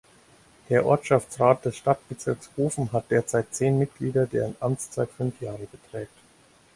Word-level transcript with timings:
Der 0.69 0.83
Ortschaftsrat 0.87 1.63
des 1.63 1.77
Stadtbezirks 1.77 2.49
Hofen 2.57 2.91
hat 2.91 3.11
derzeit 3.11 3.53
zehn 3.53 3.77
Mitglieder, 3.77 4.25
deren 4.25 4.55
Amtszeit 4.59 5.11
fünf 5.11 5.39
Jahre 5.41 5.67
beträgt. 5.71 6.17